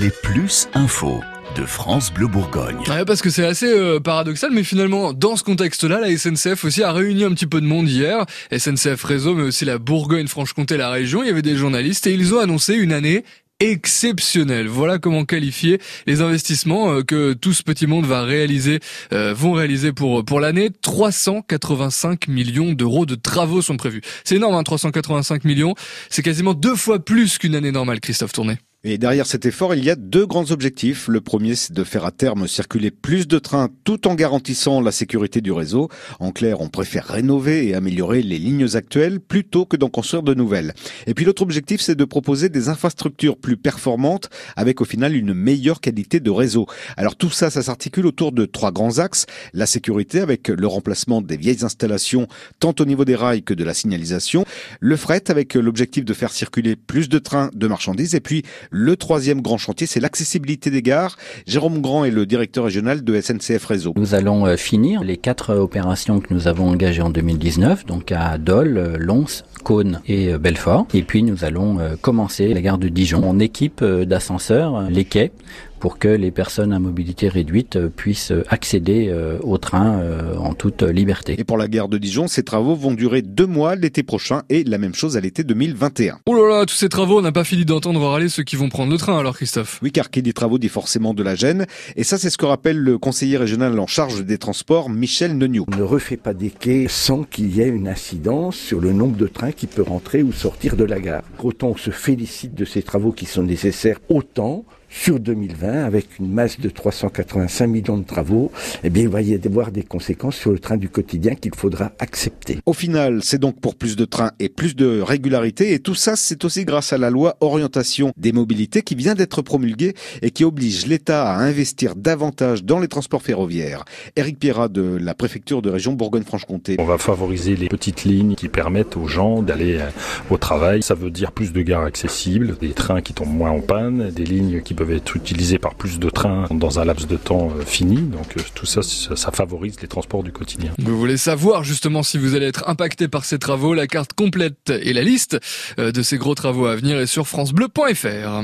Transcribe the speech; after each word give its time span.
Les 0.00 0.10
plus 0.10 0.66
infos 0.74 1.20
de 1.56 1.64
France 1.64 2.12
Bleu 2.12 2.26
Bourgogne. 2.26 2.78
Ouais, 2.88 3.04
parce 3.04 3.22
que 3.22 3.30
c'est 3.30 3.44
assez 3.44 3.68
euh, 3.68 4.00
paradoxal, 4.00 4.50
mais 4.50 4.64
finalement, 4.64 5.12
dans 5.12 5.36
ce 5.36 5.44
contexte-là, 5.44 6.00
la 6.00 6.16
SNCF 6.16 6.64
aussi 6.64 6.82
a 6.82 6.90
réuni 6.90 7.22
un 7.22 7.30
petit 7.30 7.46
peu 7.46 7.60
de 7.60 7.66
monde 7.66 7.88
hier. 7.88 8.24
SNCF 8.50 9.04
Réseau, 9.04 9.34
mais 9.34 9.44
aussi 9.44 9.64
la 9.64 9.78
Bourgogne-Franche-Comté, 9.78 10.76
la 10.78 10.90
région. 10.90 11.22
Il 11.22 11.28
y 11.28 11.30
avait 11.30 11.42
des 11.42 11.54
journalistes 11.54 12.08
et 12.08 12.14
ils 12.14 12.34
ont 12.34 12.40
annoncé 12.40 12.74
une 12.74 12.92
année 12.92 13.24
exceptionnelle. 13.60 14.66
Voilà 14.66 14.98
comment 14.98 15.24
qualifier 15.24 15.80
les 16.06 16.22
investissements 16.22 16.90
euh, 16.90 17.02
que 17.02 17.32
tout 17.32 17.52
ce 17.52 17.62
petit 17.62 17.86
monde 17.86 18.06
va 18.06 18.24
réaliser, 18.24 18.80
euh, 19.12 19.32
vont 19.32 19.52
réaliser 19.52 19.92
pour 19.92 20.24
pour 20.24 20.40
l'année. 20.40 20.70
385 20.82 22.26
millions 22.26 22.72
d'euros 22.72 23.06
de 23.06 23.14
travaux 23.14 23.62
sont 23.62 23.76
prévus. 23.76 24.00
C'est 24.24 24.36
énorme, 24.36 24.56
hein, 24.56 24.64
385 24.64 25.44
millions. 25.44 25.74
C'est 26.10 26.22
quasiment 26.22 26.54
deux 26.54 26.74
fois 26.74 26.98
plus 26.98 27.38
qu'une 27.38 27.54
année 27.54 27.70
normale, 27.70 28.00
Christophe 28.00 28.32
Tourné. 28.32 28.58
Et 28.86 28.98
derrière 28.98 29.26
cet 29.26 29.46
effort, 29.46 29.74
il 29.74 29.82
y 29.82 29.88
a 29.88 29.96
deux 29.96 30.26
grands 30.26 30.50
objectifs. 30.50 31.08
Le 31.08 31.22
premier, 31.22 31.54
c'est 31.54 31.72
de 31.72 31.84
faire 31.84 32.04
à 32.04 32.10
terme 32.10 32.46
circuler 32.46 32.90
plus 32.90 33.26
de 33.26 33.38
trains 33.38 33.70
tout 33.82 34.06
en 34.06 34.14
garantissant 34.14 34.82
la 34.82 34.92
sécurité 34.92 35.40
du 35.40 35.52
réseau. 35.52 35.88
En 36.20 36.32
clair, 36.32 36.60
on 36.60 36.68
préfère 36.68 37.06
rénover 37.06 37.66
et 37.66 37.74
améliorer 37.74 38.20
les 38.20 38.38
lignes 38.38 38.76
actuelles 38.76 39.20
plutôt 39.20 39.64
que 39.64 39.78
d'en 39.78 39.88
construire 39.88 40.22
de 40.22 40.34
nouvelles. 40.34 40.74
Et 41.06 41.14
puis 41.14 41.24
l'autre 41.24 41.40
objectif, 41.40 41.80
c'est 41.80 41.94
de 41.94 42.04
proposer 42.04 42.50
des 42.50 42.68
infrastructures 42.68 43.38
plus 43.38 43.56
performantes 43.56 44.28
avec 44.54 44.82
au 44.82 44.84
final 44.84 45.16
une 45.16 45.32
meilleure 45.32 45.80
qualité 45.80 46.20
de 46.20 46.30
réseau. 46.30 46.66
Alors 46.98 47.16
tout 47.16 47.30
ça, 47.30 47.48
ça 47.48 47.62
s'articule 47.62 48.04
autour 48.04 48.32
de 48.32 48.44
trois 48.44 48.70
grands 48.70 48.98
axes. 48.98 49.24
La 49.54 49.64
sécurité 49.64 50.20
avec 50.20 50.48
le 50.48 50.66
remplacement 50.66 51.22
des 51.22 51.38
vieilles 51.38 51.64
installations 51.64 52.28
tant 52.60 52.74
au 52.78 52.84
niveau 52.84 53.06
des 53.06 53.16
rails 53.16 53.44
que 53.44 53.54
de 53.54 53.64
la 53.64 53.72
signalisation. 53.72 54.44
Le 54.80 54.96
fret 54.96 55.30
avec 55.30 55.54
l'objectif 55.54 56.04
de 56.04 56.12
faire 56.12 56.32
circuler 56.32 56.76
plus 56.76 57.08
de 57.08 57.18
trains 57.18 57.48
de 57.54 57.66
marchandises 57.66 58.14
et 58.14 58.20
puis 58.20 58.42
le 58.74 58.96
troisième 58.96 59.40
grand 59.40 59.56
chantier, 59.56 59.86
c'est 59.86 60.00
l'accessibilité 60.00 60.68
des 60.68 60.82
gares. 60.82 61.16
Jérôme 61.46 61.80
Grand 61.80 62.04
est 62.04 62.10
le 62.10 62.26
directeur 62.26 62.64
régional 62.64 63.04
de 63.04 63.20
SNCF 63.20 63.64
Réseau. 63.64 63.94
Nous 63.96 64.16
allons 64.16 64.46
euh, 64.46 64.56
finir 64.56 65.04
les 65.04 65.16
quatre 65.16 65.54
opérations 65.54 66.18
que 66.18 66.34
nous 66.34 66.48
avons 66.48 66.68
engagées 66.68 67.02
en 67.02 67.10
2019, 67.10 67.86
donc 67.86 68.10
à 68.10 68.36
Dole, 68.36 68.76
euh, 68.76 68.96
Lons, 68.98 69.44
Cône 69.64 70.00
et 70.06 70.32
euh, 70.32 70.38
Belfort. 70.38 70.86
Et 70.94 71.02
puis 71.02 71.22
nous 71.22 71.44
allons 71.44 71.78
commencer 72.00 72.54
la 72.54 72.60
gare 72.60 72.78
de 72.78 72.88
Dijon. 72.88 73.22
On 73.24 73.40
équipe 73.40 73.82
d'ascenseurs 73.82 74.88
les 74.90 75.04
quais 75.04 75.32
pour 75.80 75.98
que 75.98 76.08
les 76.08 76.30
personnes 76.30 76.72
à 76.72 76.78
mobilité 76.78 77.28
réduite 77.28 77.78
puissent 77.88 78.32
accéder 78.48 79.14
au 79.42 79.58
train 79.58 80.00
en 80.38 80.54
toute 80.54 80.82
liberté. 80.82 81.34
Et 81.38 81.44
pour 81.44 81.58
la 81.58 81.68
gare 81.68 81.88
de 81.88 81.98
Dijon, 81.98 82.26
ces 82.26 82.42
travaux 82.42 82.74
vont 82.74 82.92
durer 82.92 83.20
deux 83.20 83.46
mois 83.46 83.74
l'été 83.74 84.02
prochain 84.02 84.42
et 84.48 84.64
la 84.64 84.78
même 84.78 84.94
chose 84.94 85.16
à 85.16 85.20
l'été 85.20 85.44
2021. 85.44 86.20
Oh 86.26 86.34
là 86.34 86.48
là, 86.48 86.66
tous 86.66 86.74
ces 86.74 86.88
travaux, 86.88 87.18
on 87.18 87.22
n'a 87.22 87.32
pas 87.32 87.44
fini 87.44 87.64
d'entendre 87.64 88.00
râler 88.00 88.28
ceux 88.28 88.44
qui 88.44 88.56
vont 88.56 88.68
prendre 88.70 88.90
le 88.90 88.98
train 88.98 89.18
alors 89.18 89.36
Christophe. 89.36 89.78
Oui, 89.82 89.92
car 89.92 90.10
qui 90.10 90.22
dit 90.22 90.32
travaux 90.32 90.58
dit 90.58 90.68
forcément 90.68 91.12
de 91.12 91.22
la 91.22 91.34
gêne. 91.34 91.66
Et 91.96 92.04
ça, 92.04 92.16
c'est 92.18 92.30
ce 92.30 92.38
que 92.38 92.46
rappelle 92.46 92.78
le 92.78 92.98
conseiller 92.98 93.36
régional 93.36 93.78
en 93.78 93.86
charge 93.86 94.24
des 94.24 94.38
transports, 94.38 94.88
Michel 94.88 95.36
Neniou. 95.36 95.66
On 95.72 95.76
ne 95.76 95.82
refait 95.82 96.16
pas 96.16 96.34
des 96.34 96.50
quais 96.50 96.86
sans 96.88 97.24
qu'il 97.24 97.54
y 97.54 97.60
ait 97.60 97.68
une 97.68 97.88
incidence 97.88 98.56
sur 98.56 98.80
le 98.80 98.92
nombre 98.92 99.16
de 99.16 99.26
trains 99.26 99.52
qui 99.54 99.66
peut 99.66 99.82
rentrer 99.82 100.22
ou 100.22 100.32
sortir 100.32 100.76
de 100.76 100.84
la 100.84 101.00
gare. 101.00 101.22
Autant 101.42 101.68
on 101.68 101.76
se 101.76 101.90
félicite 101.90 102.54
de 102.54 102.64
ces 102.64 102.82
travaux 102.82 103.12
qui 103.12 103.26
sont 103.26 103.42
nécessaires, 103.42 104.00
autant 104.08 104.64
sur 104.94 105.18
2020, 105.18 105.84
avec 105.84 106.18
une 106.20 106.32
masse 106.32 106.60
de 106.60 106.68
385 106.68 107.66
millions 107.66 107.98
de 107.98 108.04
travaux, 108.04 108.52
eh 108.84 108.90
bien, 108.90 109.02
il 109.02 109.08
va 109.08 109.22
y 109.22 109.34
avoir 109.34 109.72
des 109.72 109.82
conséquences 109.82 110.36
sur 110.36 110.52
le 110.52 110.60
train 110.60 110.76
du 110.76 110.88
quotidien 110.88 111.34
qu'il 111.34 111.54
faudra 111.54 111.92
accepter. 111.98 112.60
Au 112.64 112.72
final, 112.72 113.20
c'est 113.22 113.38
donc 113.38 113.60
pour 113.60 113.74
plus 113.74 113.96
de 113.96 114.04
trains 114.04 114.30
et 114.38 114.48
plus 114.48 114.76
de 114.76 115.00
régularité, 115.00 115.74
et 115.74 115.80
tout 115.80 115.96
ça, 115.96 116.14
c'est 116.14 116.44
aussi 116.44 116.64
grâce 116.64 116.92
à 116.92 116.98
la 116.98 117.10
loi 117.10 117.36
orientation 117.40 118.12
des 118.16 118.32
mobilités 118.32 118.82
qui 118.82 118.94
vient 118.94 119.14
d'être 119.14 119.42
promulguée 119.42 119.94
et 120.22 120.30
qui 120.30 120.44
oblige 120.44 120.86
l'État 120.86 121.28
à 121.28 121.38
investir 121.38 121.96
davantage 121.96 122.62
dans 122.62 122.78
les 122.78 122.88
transports 122.88 123.22
ferroviaires. 123.22 123.84
Éric 124.14 124.38
Pierrat 124.38 124.68
de 124.68 124.96
la 125.00 125.14
préfecture 125.14 125.60
de 125.60 125.70
région 125.70 125.92
Bourgogne-Franche-Comté. 125.92 126.76
On 126.78 126.84
va 126.84 126.98
favoriser 126.98 127.56
les 127.56 127.68
petites 127.68 128.04
lignes 128.04 128.36
qui 128.36 128.48
permettent 128.48 128.96
aux 128.96 129.08
gens 129.08 129.42
d'aller 129.42 129.78
euh, 129.80 129.90
au 130.30 130.38
travail. 130.38 130.84
Ça 130.84 130.94
veut 130.94 131.10
dire 131.10 131.32
plus 131.32 131.52
de 131.52 131.62
gares 131.62 131.84
accessibles, 131.84 132.56
des 132.60 132.72
trains 132.72 133.02
qui 133.02 133.12
tombent 133.12 133.34
moins 133.34 133.50
en 133.50 133.60
panne, 133.60 134.10
des 134.10 134.24
lignes 134.24 134.62
qui 134.62 134.72
peuvent 134.72 134.83
être 134.92 135.16
utilisé 135.16 135.58
par 135.58 135.74
plus 135.74 135.98
de 135.98 136.10
trains 136.10 136.46
dans 136.50 136.78
un 136.78 136.84
laps 136.84 137.06
de 137.06 137.16
temps 137.16 137.50
euh, 137.58 137.64
fini. 137.64 137.96
Donc 137.96 138.36
euh, 138.36 138.40
tout 138.54 138.66
ça, 138.66 138.82
ça 138.82 139.30
favorise 139.32 139.80
les 139.80 139.88
transports 139.88 140.22
du 140.22 140.32
quotidien. 140.32 140.72
Vous 140.78 140.98
voulez 140.98 141.16
savoir 141.16 141.64
justement 141.64 142.02
si 142.02 142.18
vous 142.18 142.34
allez 142.34 142.46
être 142.46 142.68
impacté 142.68 143.08
par 143.08 143.24
ces 143.24 143.38
travaux, 143.38 143.74
la 143.74 143.86
carte 143.86 144.12
complète 144.12 144.70
et 144.70 144.92
la 144.92 145.02
liste 145.02 145.38
euh, 145.78 145.92
de 145.92 146.02
ces 146.02 146.18
gros 146.18 146.34
travaux 146.34 146.66
à 146.66 146.76
venir 146.76 146.98
est 146.98 147.06
sur 147.06 147.26
francebleu.fr. 147.26 148.42